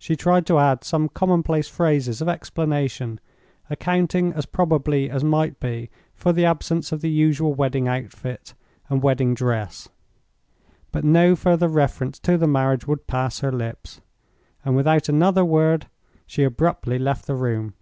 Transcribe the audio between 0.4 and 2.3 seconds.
to add some commonplace phrases of